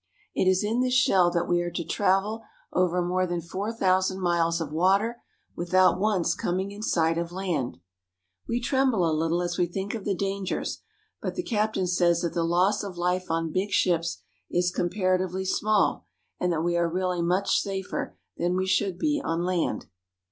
[0.33, 2.41] It is in this shell that we are to travel
[2.73, 5.21] over more than four thousand miles of water
[5.55, 7.77] without once coming in sight of land.
[8.47, 10.81] We tremble a little as we think of the dangers,
[11.21, 14.17] but the captain says that the loss of life on big ships
[14.49, 16.07] is comparatively small,
[16.39, 19.85] and that we are really much safer than we should be on land.